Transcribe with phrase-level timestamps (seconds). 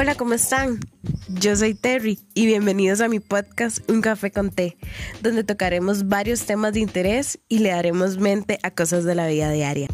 [0.00, 0.78] Hola, ¿cómo están?
[1.26, 4.76] Yo soy Terry y bienvenidos a mi podcast Un Café con Té,
[5.22, 9.50] donde tocaremos varios temas de interés y le daremos mente a cosas de la vida
[9.50, 9.88] diaria.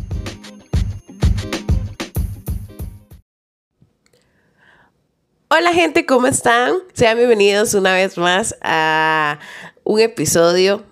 [5.49, 6.75] Hola gente, ¿cómo están?
[6.93, 9.39] Sean bienvenidos una vez más a
[9.85, 10.85] un episodio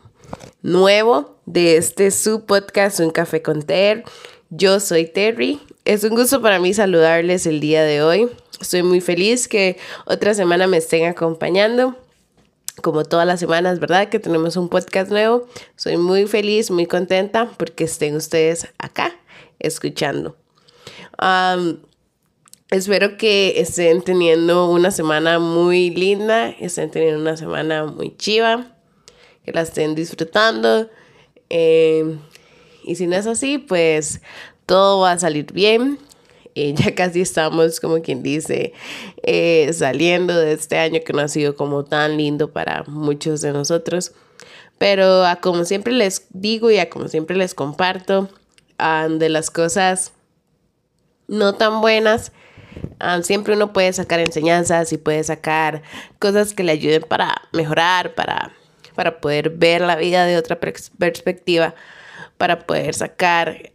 [0.62, 4.04] nuevo de este su podcast Un Café con Ter.
[4.48, 5.60] Yo soy Terry.
[5.84, 8.30] Es un gusto para mí saludarles el día de hoy.
[8.62, 9.76] Estoy muy feliz que
[10.06, 11.96] otra semana me estén acompañando.
[12.80, 14.08] Como todas las semanas, ¿verdad?
[14.08, 15.48] Que tenemos un podcast nuevo.
[15.74, 19.12] Soy muy feliz, muy contenta porque estén ustedes acá
[19.58, 20.36] escuchando.
[22.70, 28.76] espero que estén teniendo una semana muy linda, estén teniendo una semana muy chiva,
[29.44, 30.88] que la estén disfrutando.
[31.50, 32.16] Eh,
[32.84, 34.20] y si no es así, pues
[34.66, 35.98] todo va a salir bien.
[36.54, 38.72] Eh, ya casi estamos, como quien dice,
[39.22, 43.52] eh, saliendo de este año que no ha sido como tan lindo para muchos de
[43.52, 44.12] nosotros.
[44.78, 48.28] Pero a como siempre les digo y a como siempre les comparto,
[49.08, 50.12] de las cosas
[51.28, 52.32] no tan buenas,
[53.22, 55.82] siempre uno puede sacar enseñanzas y puede sacar
[56.18, 58.52] cosas que le ayuden para mejorar, para,
[58.96, 61.76] para poder ver la vida de otra perspectiva,
[62.38, 63.70] para poder sacar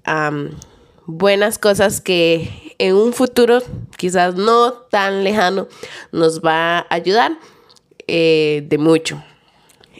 [1.07, 3.63] buenas cosas que en un futuro,
[3.97, 5.67] quizás no tan lejano,
[6.11, 7.39] nos va a ayudar
[8.07, 9.23] eh, de mucho.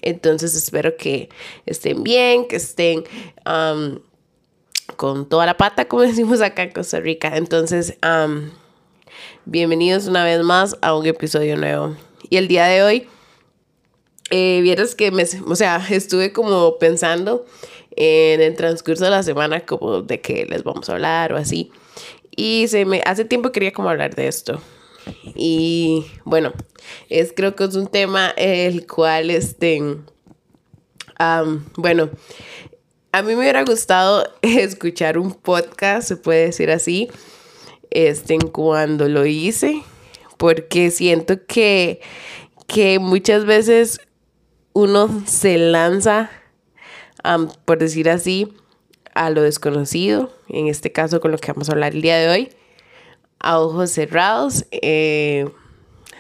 [0.02, 1.30] Entonces espero que
[1.66, 3.04] estén bien, que estén
[4.96, 7.36] con toda la pata, como decimos acá en Costa Rica.
[7.36, 7.98] Entonces,
[9.46, 11.96] bienvenidos una vez más a un episodio nuevo.
[12.30, 13.08] Y el día de hoy,
[14.30, 17.46] eh, vieras que me, o sea, estuve como pensando
[17.98, 21.72] en el transcurso de la semana como de qué les vamos a hablar o así.
[22.36, 24.62] Y se me hace tiempo quería como hablar de esto.
[25.36, 26.54] Y bueno,
[27.10, 29.82] es creo que es un tema el cual este
[31.76, 32.12] bueno,
[33.12, 37.10] a mí me hubiera gustado escuchar un podcast, se puede decir así,
[37.90, 39.82] este cuando lo hice,
[40.38, 42.00] porque siento que
[42.68, 44.02] que muchas veces
[44.74, 46.30] uno se lanza
[47.66, 48.54] por decir así,
[49.14, 52.30] a lo desconocido, en este caso con lo que vamos a hablar el día de
[52.30, 52.50] hoy,
[53.40, 55.50] a ojos cerrados, eh,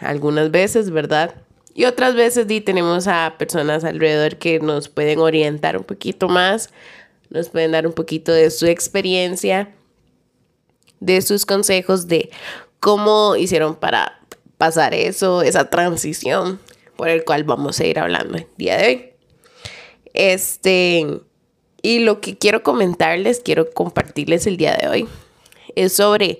[0.01, 1.35] algunas veces, ¿verdad?
[1.73, 6.72] Y otras veces sí, tenemos a personas alrededor que nos pueden orientar un poquito más,
[7.29, 9.74] nos pueden dar un poquito de su experiencia,
[11.00, 12.31] de sus consejos, de
[12.79, 14.19] cómo hicieron para
[14.57, 16.59] pasar eso, esa transición
[16.95, 19.17] por el cual vamos a ir hablando el día de hoy.
[20.18, 21.06] Este,
[21.84, 25.08] y lo que quiero comentarles, quiero compartirles el día de hoy,
[25.76, 26.40] es sobre,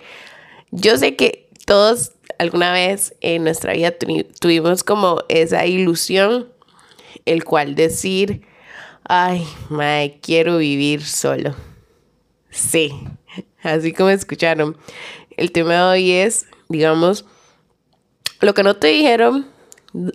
[0.72, 3.94] yo sé que todos alguna vez en nuestra vida
[4.40, 6.52] tuvimos como esa ilusión,
[7.26, 8.42] el cual decir,
[9.04, 11.56] ay, mae, quiero vivir solo.
[12.50, 12.92] Sí,
[13.62, 14.76] así como escucharon.
[15.38, 17.26] El tema de hoy es, digamos,
[18.42, 19.46] lo que no te dijeron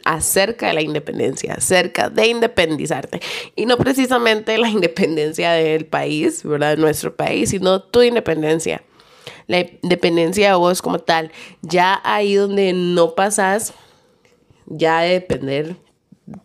[0.05, 3.21] acerca de la independencia, acerca de independizarte.
[3.57, 6.77] Y no precisamente la independencia del país, ¿verdad?
[6.77, 8.83] Nuestro país, sino tu independencia.
[9.47, 11.33] La independencia de vos como tal.
[11.63, 13.75] Ya ahí donde no pasas,
[14.67, 15.77] ya de depender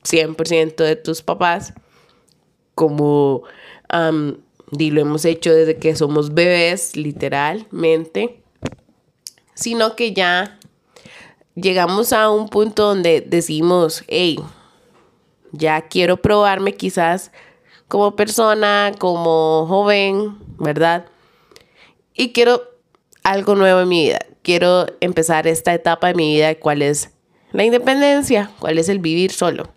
[0.03, 1.73] 100% de tus papás,
[2.75, 3.43] como
[4.71, 8.41] y lo hemos hecho desde que somos bebés, literalmente,
[9.53, 10.56] sino que ya
[11.57, 14.39] llegamos a un punto donde decimos, hey,
[15.51, 17.31] ya quiero probarme quizás
[17.87, 21.05] como persona, como joven, ¿verdad?
[22.13, 22.61] Y quiero
[23.23, 24.19] algo nuevo en mi vida.
[24.43, 27.11] Quiero empezar esta etapa de mi vida, cuál es
[27.51, 29.69] la independencia, cuál es el vivir solo.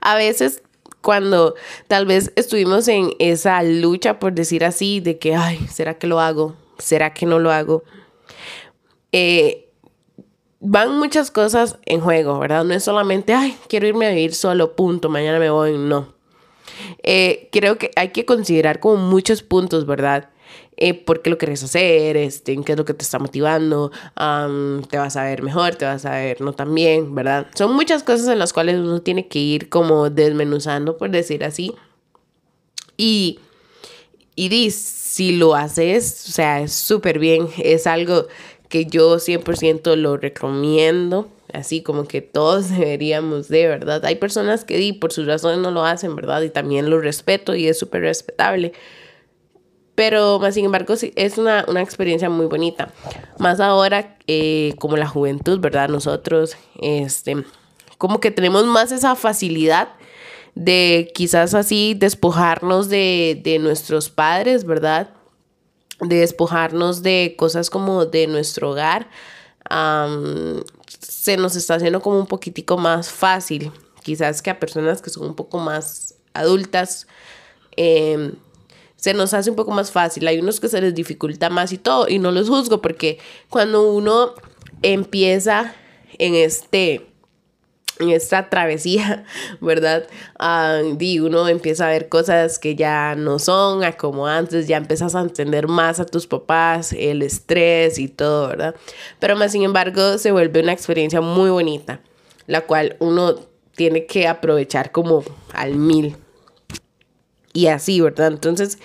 [0.00, 0.62] A veces
[1.00, 1.54] cuando
[1.88, 6.20] tal vez estuvimos en esa lucha, por decir así, de que, ay, ¿será que lo
[6.20, 6.56] hago?
[6.78, 7.84] ¿Será que no lo hago?
[9.12, 9.63] Eh,
[10.66, 12.64] van muchas cosas en juego, ¿verdad?
[12.64, 16.14] No es solamente, ay, quiero irme a vivir solo, punto, mañana me voy, no.
[17.02, 20.30] Eh, creo que hay que considerar como muchos puntos, ¿verdad?
[20.78, 22.16] Eh, ¿Por qué lo quieres hacer?
[22.16, 23.92] Este, ¿Qué es lo que te está motivando?
[24.88, 25.74] ¿Te vas a ver mejor?
[25.74, 27.14] ¿Te vas a ver no tan bien?
[27.14, 27.46] ¿Verdad?
[27.54, 31.74] Son muchas cosas en las cuales uno tiene que ir como desmenuzando, por decir así.
[32.96, 33.38] Y,
[34.34, 37.48] y si lo haces, o sea, es súper bien.
[37.58, 38.26] Es algo
[38.74, 44.04] que yo 100% lo recomiendo, así como que todos deberíamos de, ¿verdad?
[44.04, 46.42] Hay personas que por sus razones no lo hacen, ¿verdad?
[46.42, 48.72] Y también lo respeto y es súper respetable.
[49.94, 52.92] Pero más sin embargo es una, experiencia muy bonita.
[53.38, 55.88] Más ahora eh, como la juventud, ¿verdad?
[55.88, 57.44] Nosotros, este,
[57.96, 59.90] como que tenemos más esa facilidad
[60.56, 65.10] de quizás así despojarnos de, de nuestros padres, ¿verdad?
[66.06, 69.08] De despojarnos de cosas como de nuestro hogar.
[71.00, 73.72] se nos está haciendo como un poquitico más fácil.
[74.02, 77.06] Quizás que a personas que son un poco más adultas.
[77.76, 78.34] Eh,
[79.04, 80.26] se nos hace un poco más fácil.
[80.26, 83.18] Hay unos que se les dificulta más y todo, y no los juzgo porque
[83.50, 84.32] cuando uno
[84.80, 85.74] empieza
[86.18, 87.06] en este
[88.00, 89.24] en esta travesía,
[89.60, 90.06] ¿verdad?
[90.98, 95.20] y uno empieza a ver cosas que ya no son como antes, ya empiezas a
[95.20, 98.74] entender más a tus papás, el estrés y todo, ¿verdad?
[99.18, 102.00] Pero más sin embargo se vuelve una experiencia muy bonita,
[102.46, 103.36] la cual uno
[103.74, 106.16] tiene que aprovechar como al mil
[107.52, 108.28] y así, ¿verdad?
[108.28, 108.78] Entonces,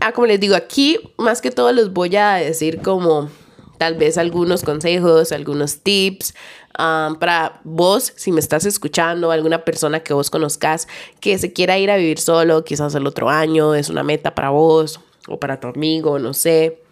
[0.00, 3.30] ah, como les digo, aquí más que todo les voy a decir como
[3.78, 6.34] tal vez algunos consejos, algunos tips
[6.78, 10.88] um, para vos, si me estás escuchando, alguna persona que vos conozcas
[11.20, 14.50] que se quiera ir a vivir solo, quizás el otro año, es una meta para
[14.50, 16.82] vos o para tu amigo, no sé.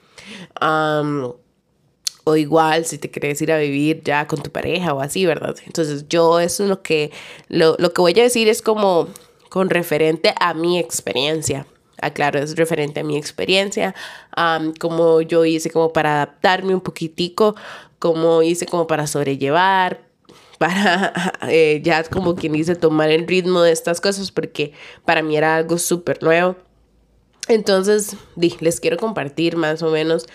[0.60, 1.32] Um,
[2.24, 5.54] o igual si te quieres ir a vivir ya con tu pareja o así, ¿verdad?
[5.66, 7.12] Entonces yo eso es lo que,
[7.48, 9.08] lo, lo que voy a decir es como
[9.50, 11.66] con referente a mi experiencia.
[12.06, 13.94] Aclaro, es referente a mi experiencia,
[14.80, 17.54] como yo hice como para adaptarme un poquitico,
[17.98, 20.02] como hice como para sobrellevar,
[20.58, 24.72] para eh, ya como quien dice tomar el ritmo de estas cosas, porque
[25.04, 26.56] para mí era algo súper nuevo.
[27.46, 30.26] Entonces, les quiero compartir más o menos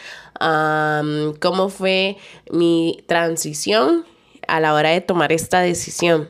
[1.39, 2.17] cómo fue
[2.51, 4.05] mi transición
[4.47, 6.29] a la hora de tomar esta decisión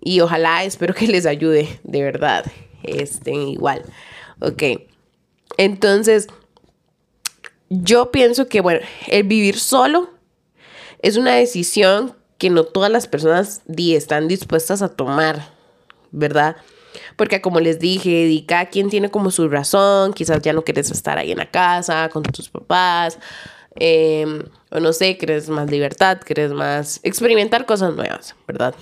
[0.00, 2.44] y ojalá espero que les ayude, de verdad.
[2.82, 3.82] Estén igual.
[4.40, 4.62] Ok.
[5.56, 6.28] Entonces,
[7.68, 10.10] yo pienso que, bueno, el vivir solo
[11.02, 15.50] es una decisión que no todas las personas están dispuestas a tomar,
[16.12, 16.56] ¿verdad?
[17.16, 21.18] Porque como les dije, cada quien tiene como su razón, quizás ya no quieres estar
[21.18, 23.18] ahí en la casa con tus papás,
[23.74, 28.74] em, o no sé, quieres más libertad, quieres más experimentar cosas nuevas, ¿verdad?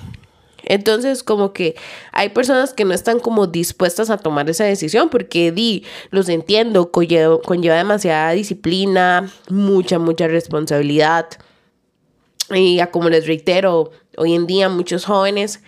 [0.66, 1.76] Entonces, como que
[2.12, 6.90] hay personas que no están como dispuestas a tomar esa decisión porque di, los entiendo,
[6.90, 7.38] conlleva,
[7.76, 11.28] demasiada disciplina, mucha, mucha responsabilidad.
[12.52, 15.60] Y como les reitero, hoy en día muchos jóvenes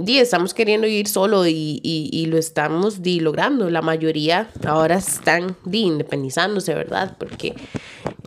[0.00, 3.70] di, estamos queriendo ir solo y, lo estamos di, logrando.
[3.70, 7.16] La mayoría ahora están di, independizándose, ¿verdad?
[7.18, 7.54] Porque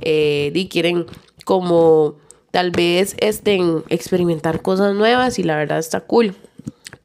[0.01, 1.05] eh, di, quieren
[1.45, 2.15] como
[2.51, 6.35] tal vez estén experimentar cosas nuevas y la verdad está cool.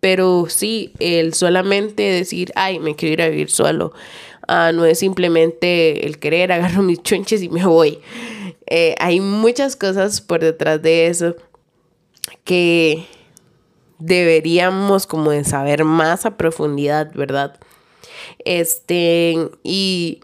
[0.00, 3.92] Pero sí, el solamente decir, ay, me quiero ir a vivir solo,
[4.46, 8.00] ah, no es simplemente el querer, agarro mis chunches y me voy.
[8.66, 11.36] Eh, hay muchas cosas por detrás de eso
[12.44, 13.06] que
[13.98, 17.58] deberíamos como de saber más a profundidad, ¿verdad?
[18.44, 20.20] Este, y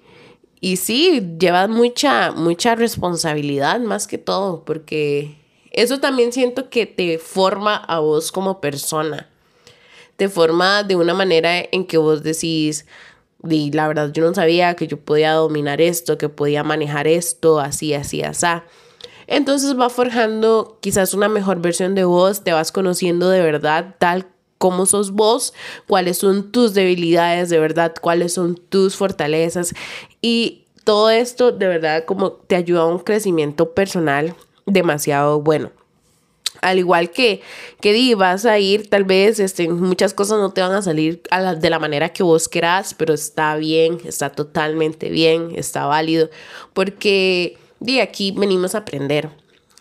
[0.61, 5.37] y sí, lleva mucha, mucha responsabilidad más que todo, porque
[5.71, 9.29] eso también siento que te forma a vos como persona.
[10.17, 12.85] Te forma de una manera en que vos decís,
[13.49, 17.59] y la verdad yo no sabía que yo podía dominar esto, que podía manejar esto,
[17.59, 18.47] así, así, así.
[19.27, 24.27] Entonces va forjando quizás una mejor versión de vos, te vas conociendo de verdad tal
[24.61, 25.55] cómo sos vos,
[25.87, 29.73] cuáles son tus debilidades de verdad, cuáles son tus fortalezas.
[30.21, 34.35] Y todo esto de verdad como te ayuda a un crecimiento personal
[34.67, 35.71] demasiado bueno.
[36.61, 37.41] Al igual que,
[37.81, 41.23] que di, vas a ir, tal vez este, muchas cosas no te van a salir
[41.57, 46.29] de la manera que vos querás, pero está bien, está totalmente bien, está válido,
[46.75, 49.31] porque di, aquí venimos a aprender,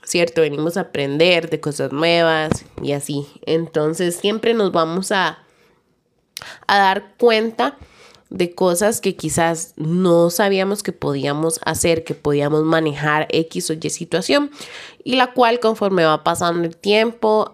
[0.10, 0.42] ¿cierto?
[0.42, 3.28] Venimos a aprender de cosas nuevas y así.
[3.46, 5.39] Entonces siempre nos vamos a,
[6.66, 7.78] a dar cuenta
[8.32, 13.89] de cosas que quizás no sabíamos que podíamos hacer, que podíamos manejar X o Y
[13.89, 14.51] situación
[15.04, 17.51] y la cual conforme va pasando el tiempo,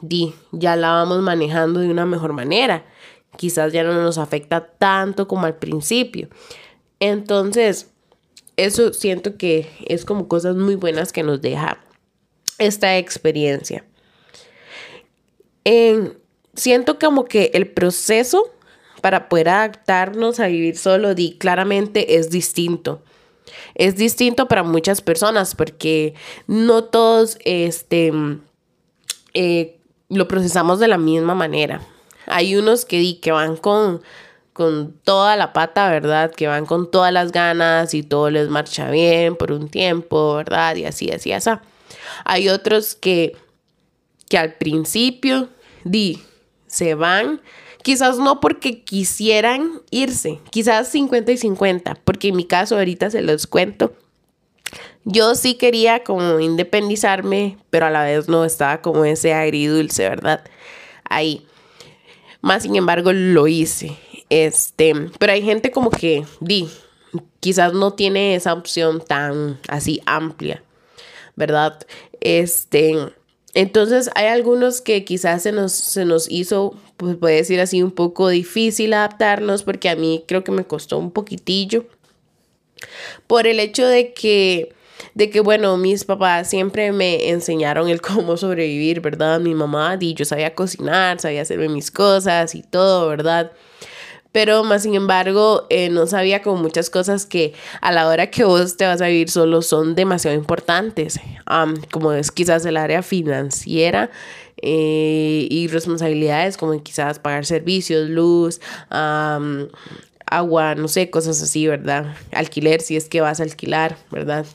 [0.00, 2.86] di, ya la vamos manejando de una mejor manera.
[3.36, 6.28] Quizás ya no nos afecta tanto como al principio.
[7.00, 7.93] Entonces,
[8.56, 11.78] eso siento que es como cosas muy buenas que nos deja
[12.58, 13.84] esta experiencia.
[16.54, 18.54] siento como que el proceso
[19.00, 23.02] para poder adaptarnos a vivir solo, di claramente es distinto.
[23.74, 26.14] Es distinto para muchas personas porque
[26.46, 28.12] no todos este,
[29.34, 31.82] eh, lo procesamos de la misma manera.
[32.26, 34.00] Hay unos que, di, que van con
[34.54, 36.30] con toda la pata, ¿verdad?
[36.30, 40.76] Que van con todas las ganas y todo les marcha bien por un tiempo, ¿verdad?
[40.76, 41.50] Y así, así, así.
[42.24, 43.36] Hay otros que,
[44.28, 45.48] que al principio,
[45.82, 46.22] di,
[46.68, 47.42] se van,
[47.82, 53.22] quizás no porque quisieran irse, quizás 50 y 50, porque en mi caso ahorita se
[53.22, 53.92] los cuento.
[55.04, 60.44] Yo sí quería como independizarme, pero a la vez no estaba como ese agridulce, ¿verdad?
[61.08, 61.44] Ahí.
[62.40, 63.98] Más sin embargo lo hice.
[64.30, 66.68] Este, pero hay gente como que, di,
[67.40, 70.62] quizás no tiene esa opción tan así amplia,
[71.36, 71.86] ¿verdad?
[72.20, 72.96] Este,
[73.54, 77.92] entonces hay algunos que quizás se nos, se nos hizo, pues puede decir así, un
[77.92, 81.86] poco difícil adaptarnos porque a mí creo que me costó un poquitillo
[83.26, 84.74] por el hecho de que
[85.14, 89.38] de que bueno, mis papás siempre me enseñaron el cómo sobrevivir, ¿verdad?
[89.38, 93.52] Mi mamá, y yo sabía cocinar, sabía hacerme mis cosas y todo, ¿verdad?
[94.34, 98.42] Pero más sin embargo eh, no sabía como muchas cosas que a la hora que
[98.42, 101.20] vos te vas a vivir solo son demasiado importantes,
[101.92, 104.10] como es quizás el área financiera.
[104.66, 108.60] Eh, y responsabilidades como quizás pagar servicios, luz,
[108.90, 112.16] agua, no sé, cosas así, ¿verdad?
[112.32, 114.46] Alquiler, si es que vas a alquilar, ¿verdad?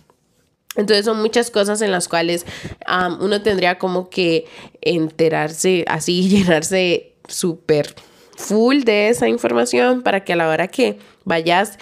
[0.75, 2.45] Entonces son muchas cosas en las cuales
[3.21, 4.45] uno tendría como que
[4.81, 7.95] enterarse así, llenarse súper
[8.39, 11.77] full de esa información para que a la hora que vayas,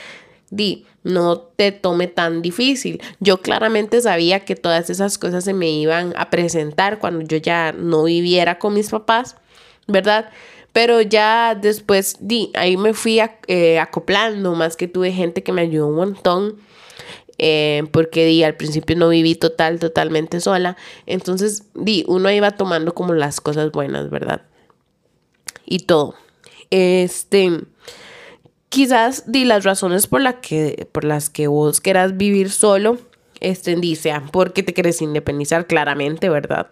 [0.49, 3.01] di, no te tome tan difícil.
[3.19, 7.71] Yo claramente sabía que todas esas cosas se me iban a presentar cuando yo ya
[7.71, 9.37] no viviera con mis papás,
[9.87, 10.29] ¿verdad?
[10.73, 15.61] Pero ya después, di, ahí me fui eh, acoplando, más que tuve gente que me
[15.61, 16.57] ayudó un montón.
[17.39, 20.75] Eh, porque di, al principio no viví total, totalmente sola.
[21.05, 24.41] Entonces, di, uno iba tomando como las cosas buenas, ¿verdad?
[25.65, 26.15] Y todo.
[26.69, 27.61] Este,
[28.69, 32.97] quizás di las razones por, la que, por las que vos quieras vivir solo,
[33.39, 36.67] este, dice, porque te quieres independizar claramente, ¿verdad?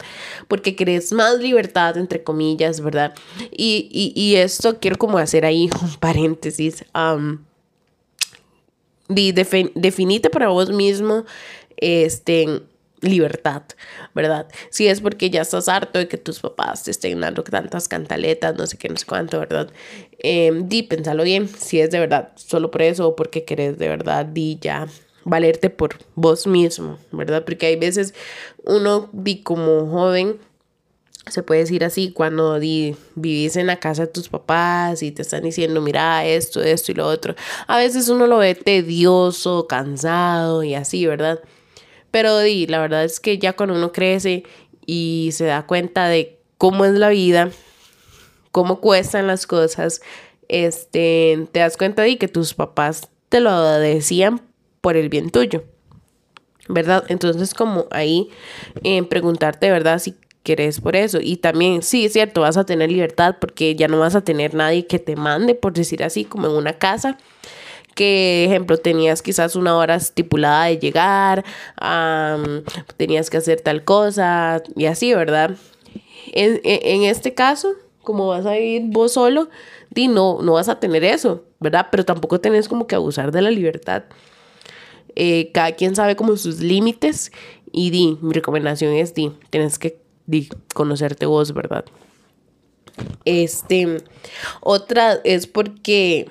[0.48, 3.14] Porque querés más libertad, entre comillas, ¿verdad?
[3.52, 6.86] Y, y, esto quiero como hacer ahí un paréntesis.
[9.08, 11.26] definite para vos mismo,
[11.78, 12.62] este,
[13.06, 13.64] libertad,
[14.14, 14.48] ¿verdad?
[14.70, 18.56] Si es porque ya estás harto de que tus papás te estén dando tantas cantaletas,
[18.56, 19.70] no sé qué, no sé cuánto, ¿verdad?
[20.20, 23.88] Eh, di, pensalo bien, si es de verdad solo por eso o porque querés de
[23.88, 24.88] verdad, di ya
[25.26, 27.44] valerte por vos mismo, ¿verdad?
[27.44, 28.14] Porque hay veces
[28.64, 30.38] uno, di como joven,
[31.28, 35.24] se puede decir así, cuando di, vivís en la casa de tus papás y te
[35.24, 37.36] están diciendo, mira, esto, esto y lo otro,
[37.68, 41.40] a veces uno lo ve tedioso, cansado y así, ¿verdad?
[42.16, 44.44] Pero di, la verdad es que ya cuando uno crece
[44.86, 47.50] y se da cuenta de cómo es la vida,
[48.54, 50.00] cómo cuestan las cosas,
[50.48, 54.40] este, te das cuenta de que tus papás te lo decían
[54.80, 55.66] por el bien tuyo,
[56.70, 57.04] ¿verdad?
[57.10, 58.30] Entonces como ahí
[58.86, 60.00] eh, preguntarte, ¿verdad?
[60.00, 61.20] Si querés por eso.
[61.22, 64.54] Y también, sí, es cierto, vas a tener libertad porque ya no vas a tener
[64.54, 67.18] nadie que te mande, por decir así, como en una casa
[67.96, 71.44] que, ejemplo, tenías quizás una hora estipulada de llegar,
[72.98, 75.56] tenías que hacer tal cosa y así, ¿verdad?
[76.34, 77.74] En, este caso,
[78.04, 79.50] como vas a vivir vos solo,
[79.90, 81.88] di, no, no vas a tener eso, ¿verdad?
[81.90, 84.04] Pero tampoco tenés como que abusar de la libertad.
[85.16, 87.32] Eh, cada quien sabe como sus límites
[87.72, 91.86] y di, mi recomendación es di, tienes que di, conocerte vos, ¿verdad?
[93.24, 94.04] Este,
[94.62, 96.28] otra es porque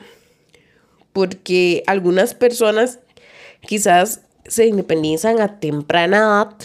[1.15, 2.99] porque algunas personas
[3.67, 6.57] quizás se independizan a temprana edad.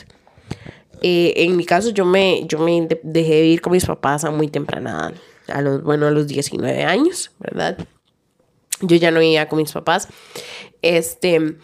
[1.01, 4.49] Eh, en mi caso, yo me, yo me dejé vivir con mis papás a muy
[4.49, 5.13] temprana edad,
[5.55, 7.77] a los, bueno, a los 19 años, ¿verdad?
[8.81, 10.07] Yo ya no vivía con mis papás.
[10.81, 11.55] Este,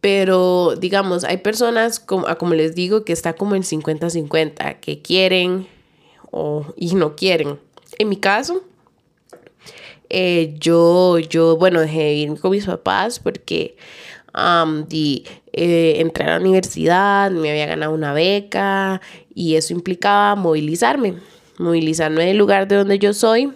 [0.00, 5.66] pero digamos, hay personas, como, como les digo, que está como en 50-50, que quieren
[6.30, 7.58] o, y no quieren.
[7.98, 8.62] En mi caso,
[10.10, 13.76] eh, yo, yo, bueno, dejé de ir con mis papás porque
[14.34, 19.00] eh, entré a la universidad, me había ganado una beca
[19.34, 21.14] y eso implicaba movilizarme,
[21.58, 23.52] movilizarme del lugar de donde yo soy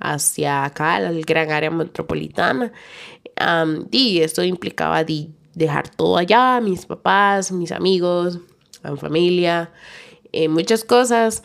[0.00, 2.72] hacia acá, el gran área metropolitana.
[3.90, 5.04] y esto implicaba
[5.54, 8.38] dejar todo allá, mis papás, mis amigos,
[8.82, 9.70] mi familia,
[10.32, 11.42] eh, muchas cosas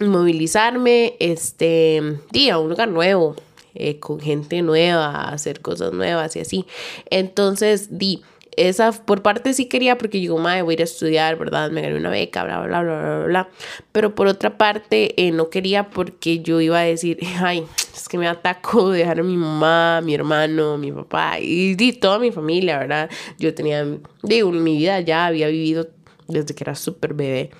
[0.00, 3.36] movilizarme, este, día, un lugar nuevo,
[3.74, 6.66] eh, con gente nueva, hacer cosas nuevas y así.
[7.10, 8.22] Entonces, di,
[8.56, 11.70] esa por parte sí quería porque digo, madre, voy a ir a estudiar, ¿verdad?
[11.70, 13.48] Me gané una beca, bla, bla, bla, bla, bla,
[13.92, 17.64] Pero por otra parte eh, no quería porque yo iba a decir, ay,
[17.94, 22.18] es que me ataco dejar a mi mamá, mi hermano, mi papá y, y toda
[22.18, 23.10] mi familia, ¿verdad?
[23.38, 23.86] Yo tenía,
[24.22, 25.88] digo, mi vida ya había vivido
[26.28, 27.50] desde que era súper bebé.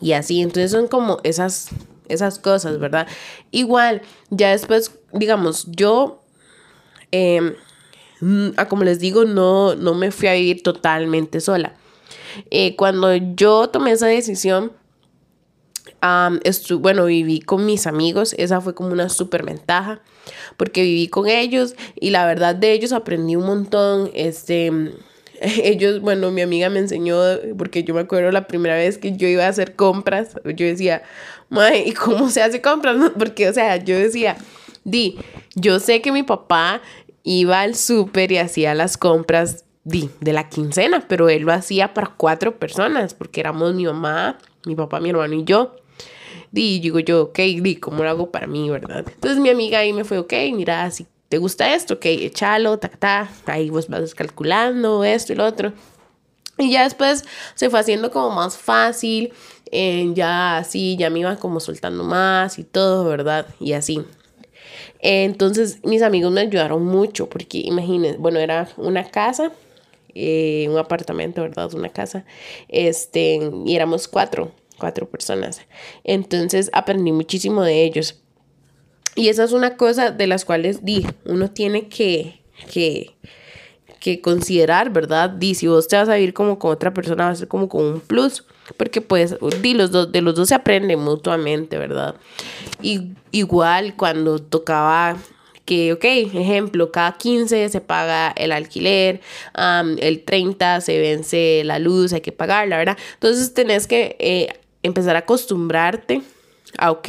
[0.00, 1.70] Y así, entonces son como esas,
[2.08, 3.06] esas cosas, ¿verdad?
[3.50, 6.22] Igual, ya después, digamos, yo...
[7.12, 7.56] Eh,
[8.68, 11.74] como les digo, no, no me fui a vivir totalmente sola.
[12.50, 14.72] Eh, cuando yo tomé esa decisión,
[16.78, 20.00] bueno, viví con mis amigos, esa fue como una súper ventaja,
[20.56, 24.70] porque viví con ellos y la verdad de ellos aprendí un montón, este,
[25.62, 27.16] ellos, bueno, mi amiga me enseñó,
[27.56, 31.02] porque yo me acuerdo la primera vez que yo iba a hacer compras, yo decía,
[31.84, 32.96] ¿y cómo se hace compras?
[33.18, 34.36] Porque, o sea, yo decía,
[34.84, 35.18] di,
[35.54, 36.80] yo sé que mi papá
[37.22, 41.94] iba al súper y hacía las compras de, de la quincena, pero él lo hacía
[41.94, 45.76] para cuatro personas, porque éramos mi mamá, mi papá, mi hermano y yo.
[46.52, 49.04] Y digo yo, ok, di, ¿cómo lo hago para mí, verdad?
[49.06, 52.88] Entonces mi amiga ahí me fue, ok, mira, si te gusta esto, ok, échalo, ta,
[52.88, 55.72] ta, ahí vos vas calculando esto y lo otro.
[56.58, 59.32] Y ya después se fue haciendo como más fácil,
[59.70, 63.46] eh, ya así, ya me iba como soltando más y todo, ¿verdad?
[63.60, 64.02] Y así.
[65.00, 69.52] Entonces mis amigos me ayudaron mucho porque imagínense, bueno, era una casa,
[70.14, 71.72] eh, un apartamento, ¿verdad?
[71.74, 72.24] Una casa,
[72.68, 75.60] este, y éramos cuatro, cuatro personas.
[76.04, 78.22] Entonces aprendí muchísimo de ellos.
[79.16, 82.42] Y esa es una cosa de las cuales di, uno tiene que,
[82.72, 83.16] que,
[83.98, 85.30] que considerar, ¿verdad?
[85.30, 87.68] Di, si vos te vas a vivir como con otra persona, va a ser como
[87.68, 88.44] con un plus
[88.76, 92.16] porque pues di, los dos, de los dos se aprende mutuamente, ¿verdad?
[92.82, 95.16] Y igual cuando tocaba
[95.64, 99.20] que, ok, ejemplo, cada 15 se paga el alquiler,
[99.98, 102.96] el 30 se vence la luz, hay que pagarla, ¿verdad?
[103.14, 104.48] Entonces tenés que eh,
[104.82, 106.22] empezar a acostumbrarte
[106.78, 107.08] a, ok,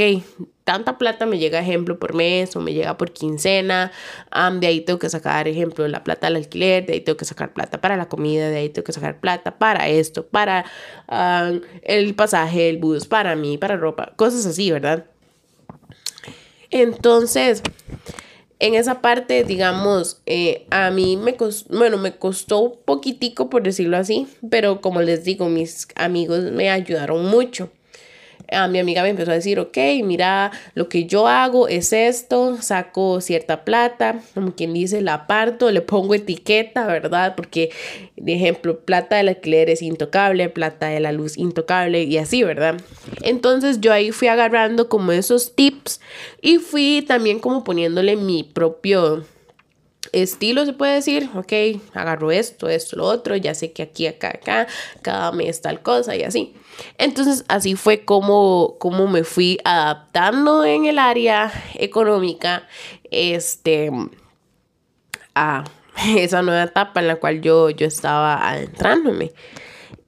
[0.67, 3.93] tanta plata me llega ejemplo por mes o me llega por quincena,
[4.59, 7.53] de ahí tengo que sacar ejemplo la plata del alquiler, de ahí tengo que sacar
[7.53, 10.65] plata para la comida, de ahí tengo que sacar plata para esto, para
[11.83, 15.05] el pasaje, el bus, para mí, para ropa, cosas así, ¿verdad?
[16.69, 17.63] Entonces,
[18.59, 23.63] en esa parte, digamos, eh, a mí me costó, bueno, me costó un poquitico, por
[23.63, 27.69] decirlo así, pero como les digo, mis amigos me ayudaron mucho
[28.51, 32.57] a mi amiga me empezó a decir, ok, mira, lo que yo hago es esto,
[32.61, 37.35] saco cierta plata, como quien dice, la aparto, le pongo etiqueta, ¿verdad?
[37.35, 37.71] Porque,
[38.15, 42.75] de ejemplo, plata del alquiler es intocable, plata de la luz intocable y así, ¿verdad?
[43.21, 45.99] Entonces yo ahí fui agarrando como esos tips
[46.41, 49.25] y fui también como poniéndole mi propio
[50.11, 54.29] estilo, se puede decir, ok, agarro esto, esto, lo otro, ya sé que aquí, acá,
[54.29, 54.67] acá,
[55.01, 56.55] cada mes tal cosa y así.
[56.97, 62.67] Entonces así fue como, como me fui adaptando en el área económica
[63.09, 63.91] este,
[65.35, 65.63] a
[66.17, 69.31] esa nueva etapa en la cual yo, yo estaba adentrándome.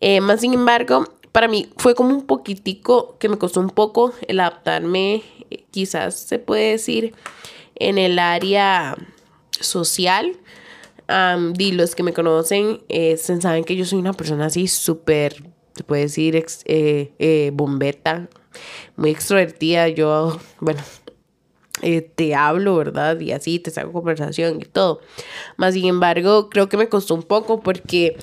[0.01, 4.13] Eh, más sin embargo, para mí fue como un poquitico que me costó un poco
[4.27, 5.23] el adaptarme,
[5.71, 7.13] quizás se puede decir,
[7.75, 8.95] en el área
[9.61, 10.37] social.
[11.57, 15.43] y los que me conocen eh, saben que yo soy una persona así súper
[15.79, 18.27] se puede decir, eh, eh, bombeta,
[18.97, 19.87] muy extrovertida.
[19.87, 20.81] Yo, bueno,
[21.81, 23.17] eh, te hablo, ¿verdad?
[23.21, 24.99] Y así te saco conversación y todo.
[25.55, 28.17] Más sin embargo, creo que me costó un poco porque,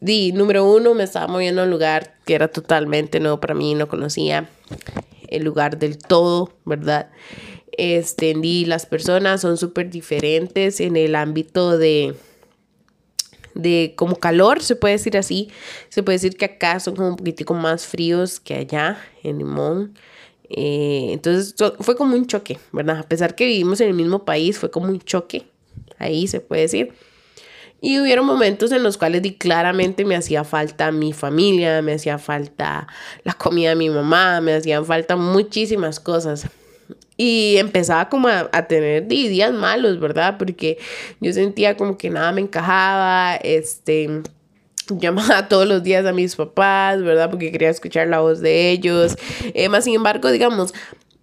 [0.00, 3.74] di, número uno, me estaba moviendo a un lugar que era totalmente nuevo para mí,
[3.74, 4.48] no conocía
[5.26, 7.10] el lugar del todo, ¿verdad?
[7.78, 8.34] Este,
[8.66, 12.14] las personas son súper diferentes en el ámbito de
[13.54, 15.50] de como calor, se puede decir así.
[15.88, 19.94] Se puede decir que acá son como un poquitico más fríos que allá en Limón.
[20.48, 22.98] Eh, entonces fue como un choque, ¿verdad?
[22.98, 25.46] A pesar que vivimos en el mismo país, fue como un choque,
[25.98, 26.92] ahí se puede decir.
[27.80, 32.18] Y hubieron momentos en los cuales di, claramente me hacía falta mi familia, me hacía
[32.18, 32.86] falta
[33.24, 36.46] la comida de mi mamá, me hacían falta muchísimas cosas.
[37.16, 40.36] Y empezaba como a, tener días malos, ¿verdad?
[40.38, 40.78] Porque
[41.20, 44.22] yo sentía como que nada me encajaba, este
[44.88, 47.30] llamaba todos los días a mis papás, ¿verdad?
[47.30, 49.16] Porque quería escuchar la voz de ellos.
[49.54, 50.74] Eh, sin embargo, digamos,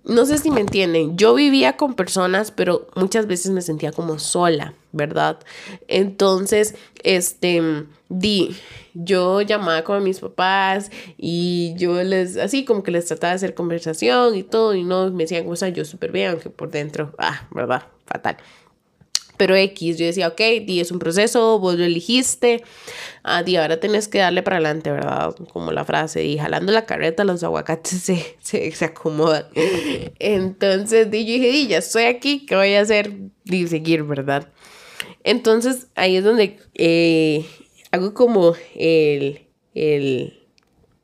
[0.09, 4.19] no sé si me entienden, yo vivía con personas, pero muchas veces me sentía como
[4.19, 5.39] sola, ¿verdad?
[5.87, 8.55] Entonces, este, di,
[8.93, 13.53] yo llamaba con mis papás y yo les, así como que les trataba de hacer
[13.53, 17.47] conversación y todo, y no me decían cosas yo súper bien, aunque por dentro, ah,
[17.51, 17.83] ¿verdad?
[18.05, 18.37] Fatal.
[19.39, 22.61] Pero X, yo decía, ok, di es un proceso, vos lo elegiste,
[23.23, 25.33] ah, di ahora tenés que darle para adelante, ¿verdad?
[25.53, 29.45] Como la frase, y jalando la carreta los aguacates se, se, se acomodan.
[30.19, 33.13] Entonces, di, yo dije, di, ya estoy aquí, ¿qué voy a hacer?
[33.45, 34.49] Di, seguir, ¿verdad?
[35.23, 37.45] Entonces, ahí es donde eh,
[37.91, 40.37] hago como el, el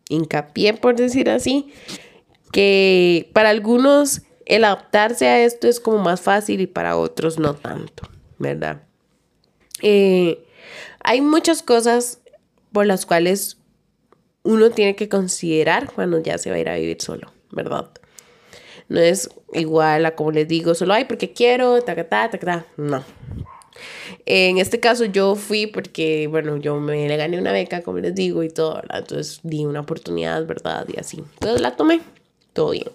[0.10, 1.72] hincapié, por decir así,
[2.52, 7.54] que para algunos el adaptarse a esto es como más fácil y para otros no
[7.54, 8.10] tanto.
[8.38, 8.84] ¿Verdad?
[9.82, 10.46] Eh,
[11.04, 12.20] hay muchas cosas
[12.72, 13.58] por las cuales
[14.44, 17.90] uno tiene que considerar cuando ya se va a ir a vivir solo, ¿verdad?
[18.88, 22.66] No es igual a como les digo, solo hay porque quiero, ta, ta, ta, ta,
[22.78, 23.04] no.
[24.26, 28.16] En este caso yo fui porque, bueno, yo me le gané una beca, como les
[28.16, 28.82] digo, y todo.
[28.94, 30.86] Entonces di una oportunidad, ¿verdad?
[30.88, 31.18] Y así.
[31.18, 32.02] Entonces la tomé,
[32.54, 32.88] todo bien.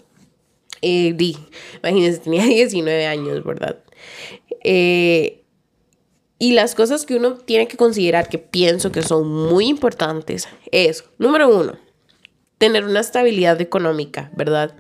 [0.83, 1.37] Eh, di,
[1.83, 3.79] imagínense, tenía 19 años, ¿verdad?
[4.63, 5.45] Eh,
[6.39, 11.05] y las cosas que uno tiene que considerar que pienso que son muy importantes es,
[11.19, 11.77] número uno,
[12.57, 14.75] tener una estabilidad económica, ¿verdad?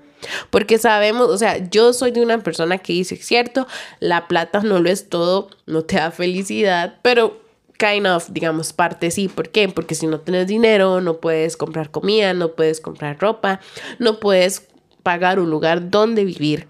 [0.50, 3.66] Porque sabemos, o sea, yo soy de una persona que dice, cierto,
[4.00, 7.40] la plata no lo es todo, no te da felicidad, pero
[7.78, 9.28] kind of, digamos, parte sí.
[9.28, 9.68] ¿Por qué?
[9.68, 13.60] Porque si no tienes dinero, no puedes comprar comida, no puedes comprar ropa,
[13.98, 14.68] no puedes
[15.02, 16.68] pagar un lugar donde vivir.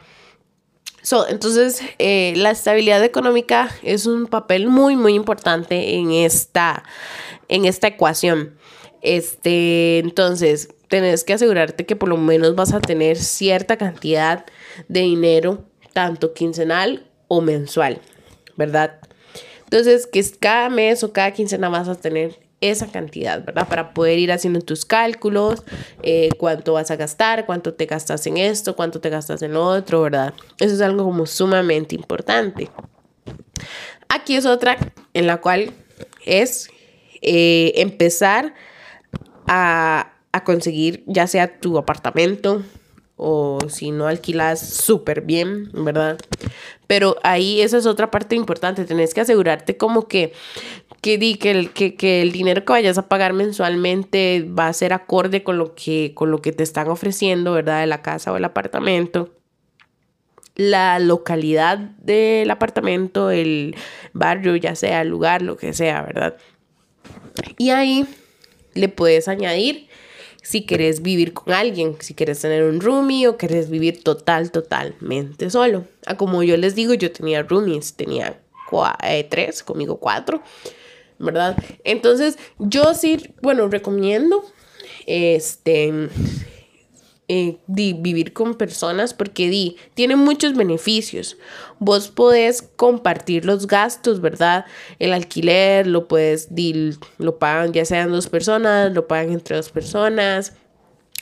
[1.02, 6.84] So, entonces, eh, la estabilidad económica es un papel muy, muy importante en esta,
[7.48, 8.56] en esta ecuación.
[9.00, 14.44] Este, entonces, tenés que asegurarte que por lo menos vas a tener cierta cantidad
[14.88, 18.00] de dinero, tanto quincenal o mensual,
[18.56, 19.00] ¿verdad?
[19.64, 23.68] Entonces, que cada mes o cada quincena vas a tener esa cantidad, ¿verdad?
[23.68, 25.64] Para poder ir haciendo tus cálculos,
[26.02, 29.64] eh, cuánto vas a gastar, cuánto te gastas en esto, cuánto te gastas en lo
[29.64, 30.34] otro, ¿verdad?
[30.58, 32.68] Eso es algo como sumamente importante.
[34.08, 34.76] Aquí es otra
[35.14, 35.72] en la cual
[36.26, 36.68] es
[37.22, 38.54] eh, empezar
[39.46, 42.62] a, a conseguir ya sea tu apartamento,
[43.22, 46.18] o si no alquilas súper bien, ¿verdad?
[46.86, 50.32] Pero ahí esa es otra parte importante, tenés que asegurarte como que
[51.00, 54.72] que, di, que, el, que, que el dinero que vayas a pagar mensualmente va a
[54.72, 57.80] ser acorde con lo que, con lo que te están ofreciendo, ¿verdad?
[57.80, 59.34] De la casa o el apartamento.
[60.56, 63.76] La localidad del apartamento, el
[64.12, 66.36] barrio, ya sea el lugar, lo que sea, ¿verdad?
[67.56, 68.06] Y ahí
[68.74, 69.88] le puedes añadir
[70.42, 75.50] si quieres vivir con alguien, si quieres tener un roomie o quieres vivir total, totalmente
[75.50, 75.84] solo.
[76.06, 78.40] Ah, como yo les digo, yo tenía roomies, tenía
[79.02, 80.42] eh, tres, conmigo cuatro.
[81.20, 81.56] ¿Verdad?
[81.84, 84.44] Entonces, yo sí, bueno, recomiendo
[85.06, 86.08] este
[87.28, 91.36] eh, vivir con personas porque di, tiene muchos beneficios.
[91.78, 94.64] Vos podés compartir los gastos, ¿verdad?
[94.98, 99.70] El alquiler lo puedes, di, lo pagan ya sean dos personas, lo pagan entre dos
[99.70, 100.54] personas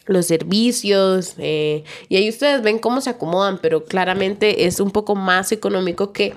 [0.07, 5.15] los servicios eh, y ahí ustedes ven cómo se acomodan, pero claramente es un poco
[5.15, 6.33] más económico que,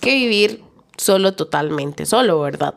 [0.00, 0.62] que vivir
[0.96, 2.74] solo totalmente solo, ¿verdad?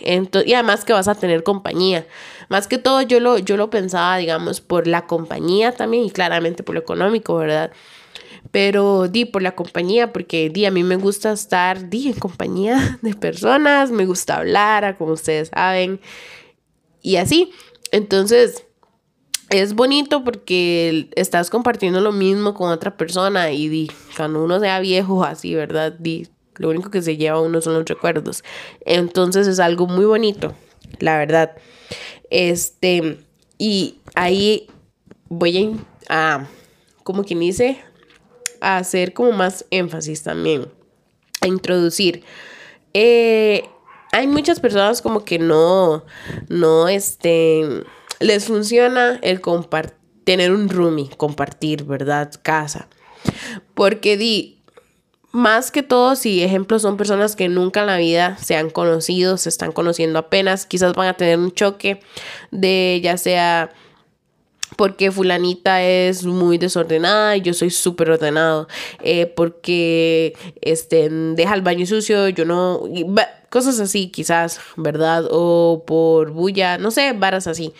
[0.00, 2.06] y además que vas a tener compañía.
[2.48, 6.62] Más que todo yo lo, yo lo pensaba, digamos, por la compañía también y claramente
[6.62, 7.72] por lo económico, ¿verdad?
[8.50, 12.98] Pero di por la compañía, porque di a mí me gusta estar di en compañía
[13.02, 16.00] de personas, me gusta hablar, como ustedes saben,
[17.02, 17.52] y así.
[17.90, 18.64] Entonces,
[19.50, 24.80] es bonito porque estás compartiendo lo mismo con otra persona y di, cuando uno sea
[24.80, 25.92] viejo así, ¿verdad?
[25.92, 28.44] Di, lo único que se lleva uno son los recuerdos.
[28.84, 30.54] Entonces es algo muy bonito,
[30.98, 31.56] la verdad.
[32.30, 33.18] Este,
[33.56, 34.68] y ahí
[35.28, 35.76] voy
[36.08, 36.46] a,
[37.02, 37.78] como quien dice,
[38.60, 40.68] a hacer como más énfasis también,
[41.40, 42.24] a introducir.
[42.94, 43.68] Eh,
[44.12, 46.04] hay muchas personas como que no,
[46.48, 47.84] no, este,
[48.20, 52.30] les funciona el compartir, tener un roomie, compartir, ¿verdad?
[52.42, 52.86] Casa.
[53.72, 54.57] Porque di,
[55.30, 59.36] más que todo, si ejemplos son personas que nunca en la vida se han conocido,
[59.36, 62.00] se están conociendo apenas, quizás van a tener un choque
[62.50, 63.70] de ya sea
[64.78, 68.68] porque fulanita es muy desordenada y yo soy súper ordenado,
[69.02, 72.82] eh, porque este, deja el baño sucio, yo no,
[73.50, 75.24] cosas así quizás, ¿verdad?
[75.32, 77.72] O por bulla, no sé, varas así.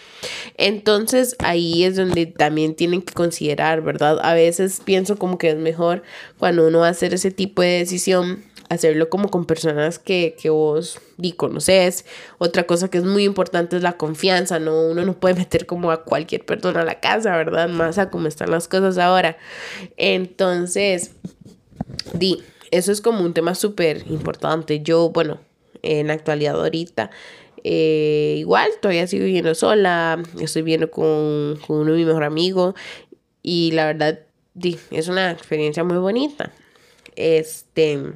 [0.56, 4.18] Entonces ahí es donde también tienen que considerar, ¿verdad?
[4.20, 6.02] A veces pienso como que es mejor
[6.36, 10.50] cuando uno va a hacer ese tipo de decisión hacerlo como con personas que, que
[10.50, 12.04] vos ni conoces.
[12.38, 14.88] Otra cosa que es muy importante es la confianza, ¿no?
[14.88, 17.68] Uno no puede meter como a cualquier persona a la casa, ¿verdad?
[17.68, 19.36] Más a cómo están las cosas ahora.
[19.96, 21.12] Entonces,
[22.12, 24.80] di, eso es como un tema súper importante.
[24.80, 25.40] Yo, bueno,
[25.82, 27.10] en la actualidad ahorita,
[27.64, 32.74] eh, igual todavía sigo viviendo sola, estoy viviendo con, con uno de mis mejores amigos
[33.42, 34.20] y la verdad
[34.90, 36.52] es una experiencia muy bonita.
[37.16, 38.12] Este,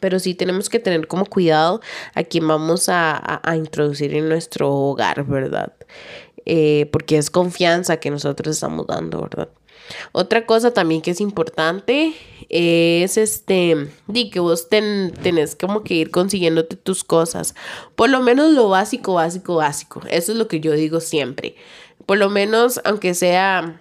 [0.00, 1.80] pero sí tenemos que tener como cuidado
[2.14, 5.72] a quién vamos a, introducir en nuestro hogar, ¿verdad?
[6.46, 9.48] Eh, porque es confianza que nosotros estamos dando, ¿verdad?
[10.12, 12.14] Otra cosa también que es importante
[12.48, 17.54] es este, di que vos tenés como que ir consiguiéndote tus cosas.
[17.94, 20.02] Por lo menos lo básico, básico, básico.
[20.08, 21.56] Eso es lo que yo digo siempre.
[22.06, 23.80] Por lo menos, aunque sea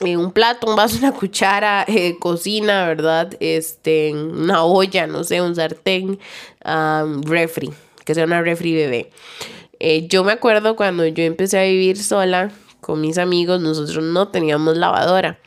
[0.00, 3.34] eh, un plato, un vaso, una cuchara, eh, cocina, ¿verdad?
[3.40, 6.18] Este, una olla, no sé, un sartén,
[6.64, 7.70] refri,
[8.04, 9.10] que sea una refri bebé.
[9.80, 14.28] Eh, yo me acuerdo cuando yo empecé a vivir sola con mis amigos, nosotros no
[14.28, 15.38] teníamos lavadora.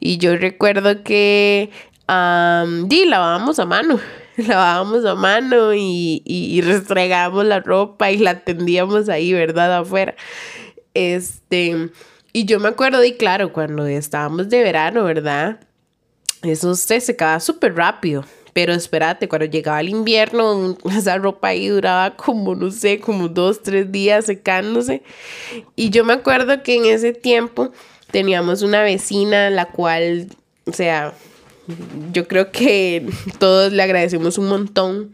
[0.00, 1.70] Y yo recuerdo que
[2.08, 3.98] um, lavábamos a mano.
[4.36, 9.78] Lavábamos a mano y, y, restregábamos la ropa y la tendíamos ahí, ¿verdad?
[9.78, 10.14] Afuera.
[10.94, 11.90] Este,
[12.32, 15.60] y yo me acuerdo, y claro, cuando estábamos de verano, ¿verdad?
[16.42, 18.24] Eso se secaba súper rápido.
[18.52, 23.62] Pero espérate, cuando llegaba el invierno, esa ropa ahí duraba como, no sé, como dos,
[23.62, 25.02] tres días secándose.
[25.76, 27.72] Y yo me acuerdo que en ese tiempo
[28.10, 30.28] teníamos una vecina, la cual,
[30.64, 31.14] o sea,
[32.12, 33.06] yo creo que
[33.38, 35.12] todos le agradecemos un montón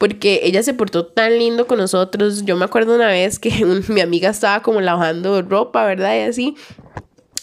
[0.00, 2.46] porque ella se portó tan lindo con nosotros.
[2.46, 3.50] Yo me acuerdo una vez que
[3.88, 6.16] mi amiga estaba como lavando ropa, ¿verdad?
[6.16, 6.56] Y así.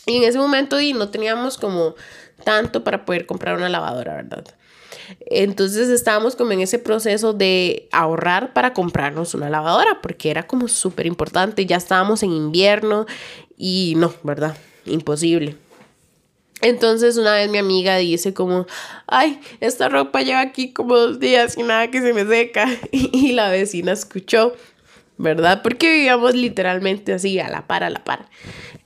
[0.08, 1.94] Y en ese momento y no teníamos como
[2.44, 4.44] tanto para poder comprar una lavadora, ¿verdad?
[5.28, 10.68] Entonces estábamos como en ese proceso de ahorrar para comprarnos una lavadora, porque era como
[10.68, 11.68] súper importante.
[11.68, 13.06] Ya estábamos en invierno
[13.56, 14.58] y no, ¿verdad?
[14.88, 15.58] Imposible.
[16.62, 18.66] Entonces una vez mi amiga dice como,
[19.06, 22.68] ay, esta ropa lleva aquí como dos días y nada que se me seca.
[22.92, 24.54] Y, la vecina escuchó,
[25.18, 25.62] ¿verdad?
[25.62, 28.28] Porque vivíamos literalmente así, a la par, a la par.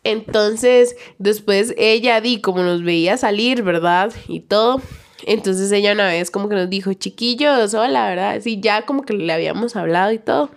[0.03, 4.11] Entonces, después ella di como nos veía salir, ¿verdad?
[4.27, 4.81] Y todo,
[5.25, 8.39] entonces ella una vez como que nos dijo, chiquillos, hola, ¿verdad?
[8.41, 10.49] Sí, ya como que le habíamos hablado y todo.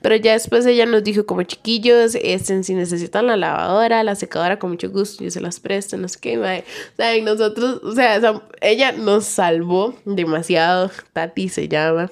[0.00, 4.58] Pero ya después ella nos dijo como chiquillos, este, si necesitan la lavadora, la secadora,
[4.58, 6.38] con mucho gusto, yo se las presto, no sé qué.
[6.38, 6.44] O
[6.96, 8.20] sea, y nosotros, o sea,
[8.60, 10.90] ella nos salvó demasiado.
[11.12, 12.10] Tati se llama.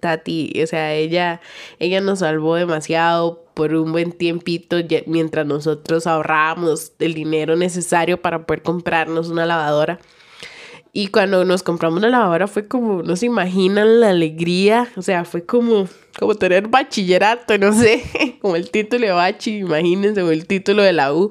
[0.00, 1.40] Tati, o sea, ella,
[1.78, 8.46] ella nos salvó demasiado por un buen tiempito mientras nosotros ahorrábamos el dinero necesario para
[8.46, 9.98] poder comprarnos una lavadora.
[10.92, 15.24] Y cuando nos compramos la lavadora fue como, no se imaginan la alegría, o sea,
[15.24, 15.86] fue como,
[16.18, 20.92] como tener bachillerato, no sé, como el título de bachi, imagínense, o el título de
[20.92, 21.30] la U.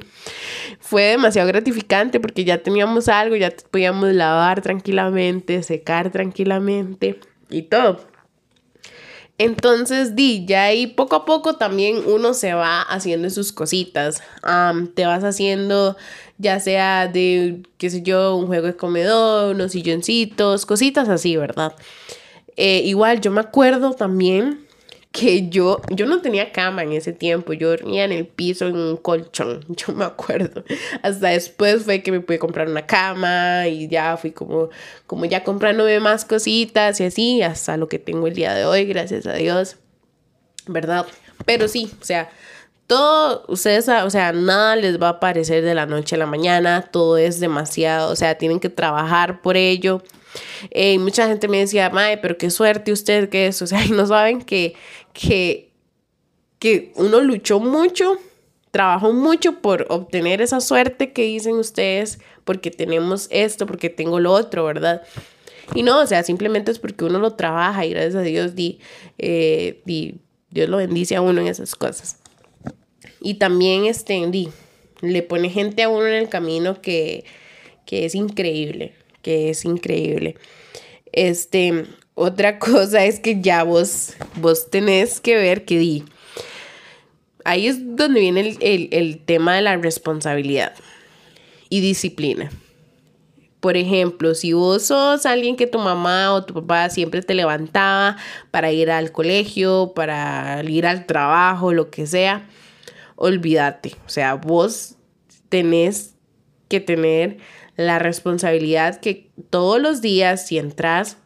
[0.79, 7.99] Fue demasiado gratificante porque ya teníamos algo, ya podíamos lavar tranquilamente, secar tranquilamente y todo.
[9.39, 14.23] Entonces, di, ya ahí poco a poco también uno se va haciendo sus cositas.
[14.95, 15.95] te vas haciendo,
[16.39, 21.75] ya sea de, qué sé yo, un juego de comedor, unos silloncitos, cositas así, ¿verdad?
[22.55, 24.66] Eh, igual, yo me acuerdo también
[25.17, 28.75] que yo, yo no tenía cama en ese tiempo, yo dormía en el piso en
[28.75, 30.63] un colchón, yo me acuerdo.
[31.01, 34.69] Hasta después fue que me pude comprar una cama y ya fui como,
[35.07, 38.85] como ya comprándome más cositas y así, hasta lo que tengo el día de hoy,
[38.85, 39.77] gracias a Dios,
[40.67, 41.07] ¿verdad?
[41.45, 42.29] Pero sí, o sea,
[42.85, 46.83] todo, ustedes, o sea, nada les va a aparecer de la noche a la mañana,
[46.83, 50.03] todo es demasiado, o sea, tienen que trabajar por ello.
[50.71, 53.91] Eh, mucha gente me decía, Mae, pero qué suerte usted que es, o sea, y
[53.91, 54.75] no saben que,
[55.17, 55.71] que,
[56.59, 58.19] que uno luchó mucho,
[58.69, 64.31] trabajó mucho por obtener esa suerte que dicen ustedes, porque tenemos esto, porque tengo lo
[64.31, 65.01] otro, ¿verdad?
[65.73, 68.79] Y no, o sea, simplemente es porque uno lo trabaja y gracias a Dios di,
[69.17, 70.19] eh, di,
[70.51, 72.17] Dios lo bendice a uno en esas cosas.
[73.19, 74.49] Y también este, di,
[75.01, 77.25] le pone gente a uno en el camino que,
[77.87, 80.35] que es increíble, que es increíble.
[81.11, 81.87] Este,
[82.19, 86.03] otra cosa es que ya vos, vos tenés que ver que di.
[87.45, 90.73] Ahí es donde viene el, tema de la responsabilidad
[91.69, 92.49] y disciplina.
[93.59, 98.17] Por ejemplo, si vos sos alguien que tu mamá o tu papá siempre te levantaba
[98.49, 102.49] para ir al colegio, para ir al trabajo, lo que sea,
[103.15, 103.93] olvídate.
[104.07, 104.95] O sea, vos
[105.49, 106.15] tenés
[106.67, 107.37] que tener
[107.75, 111.17] la responsabilidad que todos los días, si entras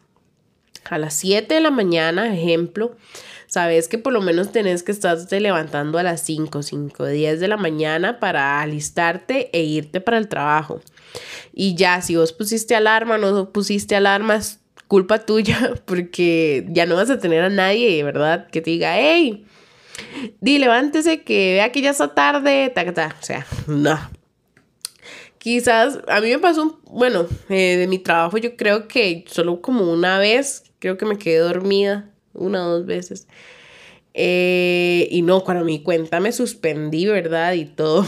[0.88, 2.96] a las 7 de la mañana, ejemplo,
[3.46, 7.48] sabes que por lo menos tenés que estarte levantando a las 5, 5, 10 de
[7.48, 10.80] la mañana para alistarte e irte para el trabajo.
[11.52, 16.96] Y ya, si vos pusiste alarma, no pusiste alarma, es culpa tuya, porque ya no
[16.96, 18.48] vas a tener a nadie, ¿verdad?
[18.50, 19.46] Que te diga, hey,
[20.40, 23.16] di, levántese, que vea que ya está tarde, ta, ta.
[23.20, 23.98] O sea, no.
[25.38, 29.90] Quizás, a mí me pasó, bueno, eh, de mi trabajo yo creo que solo como
[29.90, 33.28] una vez, creo que me quedé dormida, una o dos veces.
[34.14, 37.52] Eh, y no, cuando mi cuenta me suspendí, ¿verdad?
[37.52, 38.04] Y todo.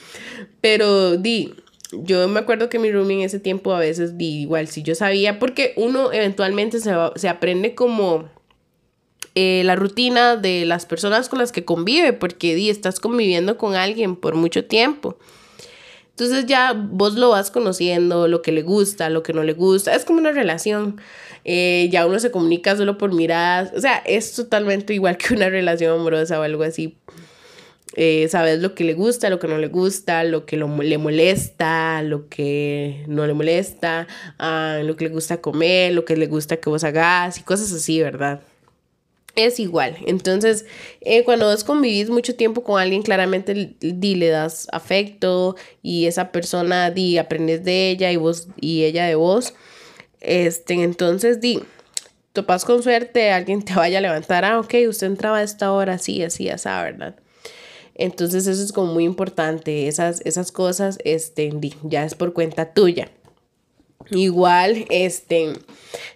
[0.60, 1.54] Pero di,
[1.92, 4.96] yo me acuerdo que mi roomie en ese tiempo a veces di igual, si yo
[4.96, 8.28] sabía, porque uno eventualmente se, se aprende como
[9.36, 13.76] eh, la rutina de las personas con las que convive, porque di, estás conviviendo con
[13.76, 15.16] alguien por mucho tiempo.
[16.18, 19.94] Entonces ya vos lo vas conociendo, lo que le gusta, lo que no le gusta.
[19.94, 20.98] Es como una relación.
[21.44, 23.70] Eh, ya uno se comunica solo por miradas.
[23.76, 26.96] O sea, es totalmente igual que una relación amorosa o algo así.
[27.96, 32.00] Eh, sabes lo que le gusta, lo que no le gusta, lo que le molesta,
[32.00, 34.06] lo que no le molesta,
[34.38, 37.70] ah, lo que le gusta comer, lo que le gusta que vos hagas y cosas
[37.72, 38.40] así, ¿verdad?
[39.36, 39.98] Es igual.
[40.06, 40.64] Entonces,
[41.00, 46.32] eh, cuando vos convivís mucho tiempo con alguien, claramente di, le das afecto y esa
[46.32, 49.54] persona di, aprendes de ella y vos y ella de vos.
[50.20, 51.62] Este, entonces, di,
[52.32, 55.94] topas con suerte, alguien te vaya a levantar, ah, ok, usted entraba a esta hora,
[55.94, 57.16] así, así, así, ¿verdad?
[57.94, 62.72] Entonces, eso es como muy importante, esas, esas cosas, este, di, ya es por cuenta
[62.72, 63.10] tuya.
[64.10, 65.52] Igual, este,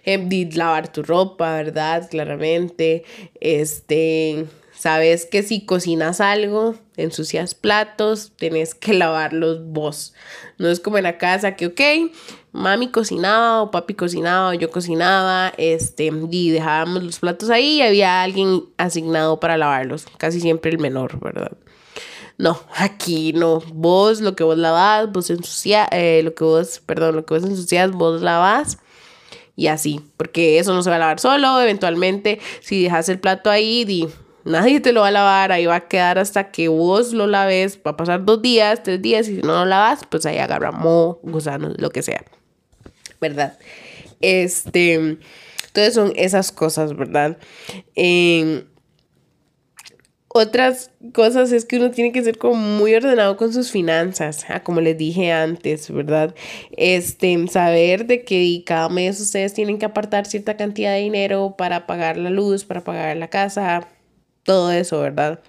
[0.05, 2.09] eh, lavar tu ropa, ¿verdad?
[2.09, 3.03] Claramente,
[3.41, 10.13] este, sabes que si cocinas algo, ensucias platos, tenés que lavarlos vos.
[10.57, 11.81] No es como en la casa que, ok,
[12.53, 17.81] mami cocinaba o papi cocinaba o yo cocinaba, este, y dejábamos los platos ahí y
[17.81, 21.57] había alguien asignado para lavarlos, casi siempre el menor, ¿verdad?
[22.41, 23.59] No, aquí no.
[23.71, 27.43] Vos lo que vos lavas, vos ensucias, eh, lo que vos, perdón, lo que vos
[27.43, 28.79] ensucias, vos lavas.
[29.55, 31.61] Y así, porque eso no se va a lavar solo.
[31.61, 34.07] Eventualmente, si dejas el plato ahí, di,
[34.43, 35.51] nadie te lo va a lavar.
[35.51, 37.79] Ahí va a quedar hasta que vos lo laves.
[37.85, 39.27] Va a pasar dos días, tres días.
[39.27, 42.25] Y si no lo lavas, pues ahí agarra moho, gusanos, lo que sea.
[43.19, 43.59] ¿Verdad?
[44.19, 44.95] Este.
[44.95, 47.37] Entonces son esas cosas, ¿verdad?
[47.95, 48.65] Eh,
[50.33, 54.63] otras cosas es que uno tiene que ser como muy ordenado con sus finanzas, ah,
[54.63, 56.33] como les dije antes, ¿verdad?
[56.77, 61.85] Este, saber de que cada mes ustedes tienen que apartar cierta cantidad de dinero para
[61.85, 63.87] pagar la luz, para pagar la casa,
[64.43, 65.41] todo eso, ¿verdad?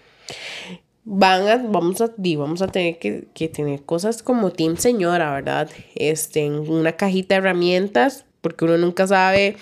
[1.04, 5.70] Van a, vamos a, vamos a tener que, que tener cosas como Team Señora, ¿verdad?
[5.94, 9.56] Este, una cajita de herramientas, porque uno nunca sabe,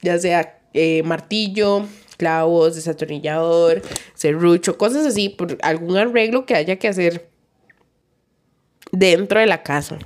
[0.00, 1.86] ya sea eh, martillo,
[2.22, 3.82] clavos, desatornillador,
[4.14, 7.28] serrucho, cosas así, por algún arreglo que haya que hacer
[8.92, 9.98] dentro de la casa.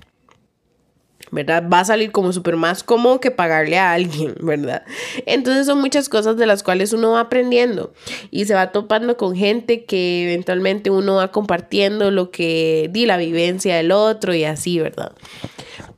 [1.31, 1.69] ¿verdad?
[1.71, 4.85] Va a salir como súper más cómodo que pagarle a alguien, ¿verdad?
[5.27, 7.93] Entonces son muchas cosas de las cuales uno va aprendiendo
[8.31, 13.19] y se va topando con gente que eventualmente uno va compartiendo lo que di la
[13.19, 15.13] vivencia del otro y así, ¿verdad?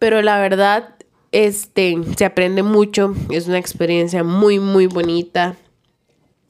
[0.00, 0.94] Pero la verdad,
[1.30, 5.56] este, se aprende mucho, es una experiencia muy, muy bonita,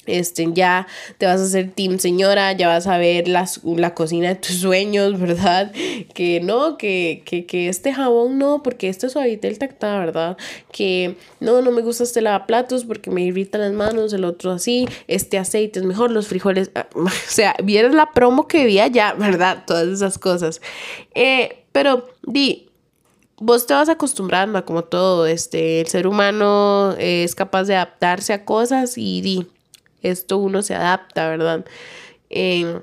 [0.08, 0.86] este, ya
[1.18, 4.56] te vas a hacer team señora, ya vas a ver las, la cocina de tus
[4.56, 5.72] sueños, ¿verdad?
[6.14, 10.36] Que no, que, que, que este jabón no, porque este suavitel tacta, ¿verdad?
[10.72, 14.88] Que no, no me gusta este lavaplatos porque me irritan las manos, el otro así,
[15.06, 19.14] este aceite es mejor, los frijoles, ah, o sea, vieras la promo que vi allá,
[19.18, 19.64] ¿verdad?
[19.66, 20.60] Todas esas cosas.
[21.14, 22.68] Eh, pero, di,
[23.38, 28.32] vos te vas acostumbrando a como todo, este, el ser humano es capaz de adaptarse
[28.32, 29.46] a cosas y di
[30.02, 31.64] esto uno se adapta, ¿verdad?
[32.30, 32.80] Eh,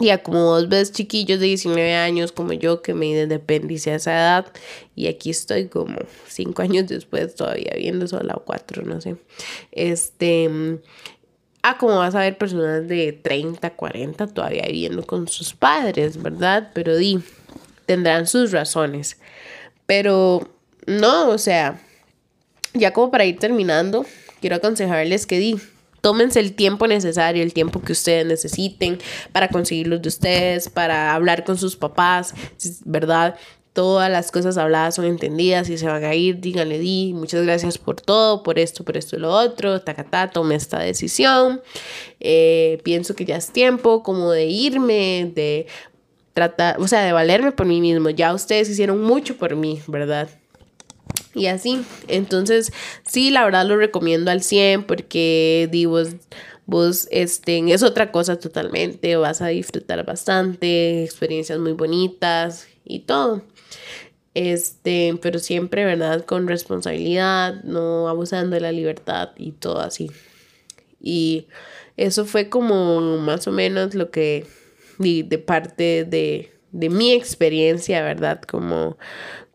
[0.00, 3.96] y a como vos ves chiquillos de 19 años como yo que me independicé a
[3.96, 4.46] esa edad
[4.96, 9.16] y aquí estoy como 5 años después todavía viendo sola o 4, no sé.
[9.72, 10.48] Este,
[11.62, 16.70] a como vas a ver personas de 30, 40 todavía viviendo con sus padres, ¿verdad?
[16.72, 17.20] Pero di,
[17.84, 19.18] tendrán sus razones.
[19.84, 20.48] Pero
[20.86, 21.78] no, o sea,
[22.72, 24.06] ya como para ir terminando,
[24.40, 25.60] quiero aconsejarles que di,
[26.00, 28.98] Tómense el tiempo necesario, el tiempo que ustedes necesiten
[29.32, 32.34] para conseguirlos de ustedes, para hablar con sus papás,
[32.84, 33.36] ¿verdad?
[33.72, 37.78] Todas las cosas habladas son entendidas y se van a ir, díganle, di, muchas gracias
[37.78, 41.60] por todo, por esto, por esto y lo otro, tacatá, tome esta decisión.
[42.18, 45.66] Eh, pienso que ya es tiempo como de irme, de
[46.32, 48.10] tratar, o sea, de valerme por mí mismo.
[48.10, 50.28] Ya ustedes hicieron mucho por mí, ¿verdad?
[51.34, 52.72] Y así, entonces
[53.06, 56.02] sí, la verdad lo recomiendo al 100 porque digo,
[56.66, 63.42] vos este, es otra cosa totalmente, vas a disfrutar bastante, experiencias muy bonitas y todo.
[64.34, 66.24] Este, pero siempre, ¿verdad?
[66.24, 70.10] Con responsabilidad, no abusando de la libertad y todo así.
[71.00, 71.46] Y
[71.96, 74.46] eso fue como más o menos lo que
[74.98, 78.42] de parte de, de mi experiencia, ¿verdad?
[78.42, 78.98] Como,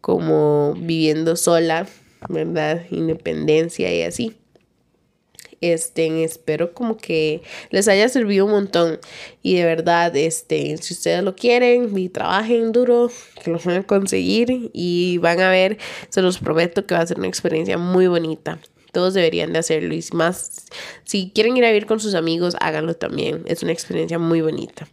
[0.06, 1.88] como viviendo sola,
[2.30, 2.84] ¿verdad?
[2.92, 4.38] Independencia y así.
[5.62, 7.42] Este, espero como que
[7.72, 9.00] les haya servido un montón.
[9.42, 13.10] Y de verdad, este, si ustedes lo quieren y trabajen duro,
[13.44, 15.80] que lo van a conseguir y van a ver,
[16.10, 18.60] se los prometo que va a ser una experiencia muy bonita.
[18.92, 20.68] Todos deberían de hacerlo y más,
[21.04, 23.42] si quieren ir a vivir con sus amigos, háganlo también.
[23.48, 24.88] Es una experiencia muy bonita.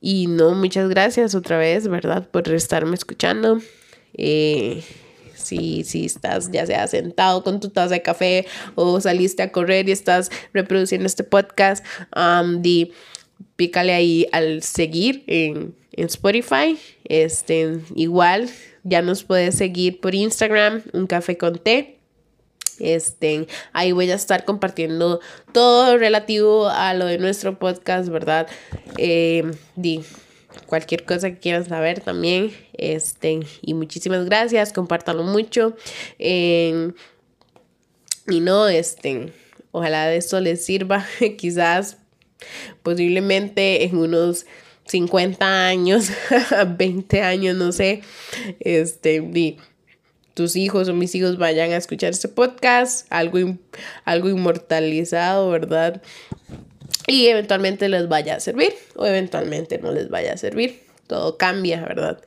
[0.00, 2.28] Y no, muchas gracias otra vez, ¿verdad?
[2.28, 3.60] Por estarme escuchando.
[4.16, 4.82] Eh,
[5.34, 9.88] si, si estás ya sea sentado con tu taza de café o saliste a correr
[9.88, 11.84] y estás reproduciendo este podcast,
[12.16, 12.92] um, di,
[13.56, 16.78] pícale ahí al seguir en, en Spotify.
[17.04, 18.48] Este, igual,
[18.82, 21.98] ya nos puedes seguir por Instagram, un café con té.
[22.80, 25.20] Este, ahí voy a estar compartiendo
[25.52, 28.48] todo relativo a lo de nuestro podcast, ¿verdad?
[28.98, 29.44] Eh,
[29.76, 30.02] di,
[30.66, 32.52] cualquier cosa que quieran saber también.
[32.72, 35.76] Este, y muchísimas gracias, compártanlo mucho.
[36.18, 36.92] y
[38.26, 39.32] no, este,
[39.70, 41.06] ojalá de eso les sirva,
[41.38, 41.98] quizás
[42.82, 44.46] posiblemente en unos
[44.86, 46.10] 50 años,
[46.78, 48.02] 20 años, no sé,
[48.60, 49.22] este,
[50.34, 53.56] tus hijos o mis hijos vayan a escuchar este podcast, algo,
[54.04, 56.02] algo inmortalizado, ¿verdad?
[57.06, 60.82] Y eventualmente les vaya a servir o eventualmente no les vaya a servir.
[61.06, 62.20] Todo cambia, ¿verdad?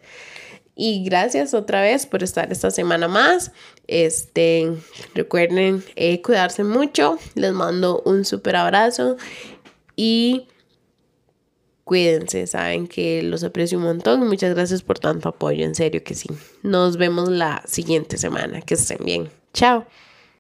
[0.76, 3.51] Y gracias otra vez por estar esta semana más.
[3.88, 4.72] Este,
[5.15, 7.18] recuerden eh, cuidarse mucho.
[7.34, 9.18] Les mando un súper abrazo
[9.95, 10.47] y
[11.84, 12.45] cuídense.
[12.45, 14.28] Saben que los aprecio un montón.
[14.28, 15.65] Muchas gracias por tanto apoyo.
[15.65, 16.30] En serio que sí.
[16.61, 18.61] Nos vemos la siguiente semana.
[18.61, 19.32] Que estén bien.
[19.53, 19.88] Chao.